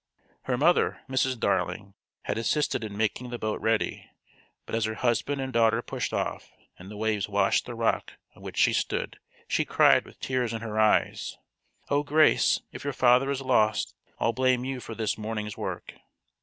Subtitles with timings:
[0.45, 1.39] Her mother, Mrs.
[1.39, 1.93] Darling,
[2.23, 4.09] had assisted in making the boat ready,
[4.65, 8.41] but as her husband and daughter pushed off, and the waves washed the rock on
[8.41, 11.37] which she stood, she cried with tears in her eyes:
[11.91, 15.93] "Oh, Grace, if your father is lost, I'll blame you for this morning's work."